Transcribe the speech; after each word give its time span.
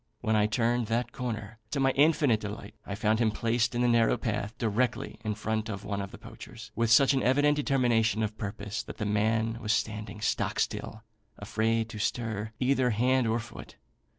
When 0.21 0.35
I 0.35 0.47
turned 0.47 0.87
that 0.87 1.11
corner, 1.11 1.59
to 1.69 1.79
my 1.79 1.91
infinite 1.91 2.39
delight 2.39 2.73
I 2.87 2.95
found 2.95 3.19
him 3.19 3.29
placed 3.29 3.75
in 3.75 3.83
the 3.83 3.87
narrow 3.87 4.17
path, 4.17 4.57
directly 4.57 5.19
in 5.23 5.35
front 5.35 5.69
of 5.69 5.85
one 5.85 6.01
of 6.01 6.09
the 6.09 6.17
poachers, 6.17 6.71
with 6.75 6.89
such 6.89 7.13
an 7.13 7.21
evident 7.21 7.55
determination 7.55 8.23
of 8.23 8.35
purpose, 8.35 8.81
that 8.81 8.97
the 8.97 9.05
man 9.05 9.59
was 9.61 9.73
standing 9.73 10.19
stock 10.19 10.59
still, 10.59 11.03
afraid 11.37 11.87
to 11.89 11.99
stir 11.99 12.51
either 12.59 12.89
hand 12.89 13.27
or 13.27 13.37
foot. 13.37 13.75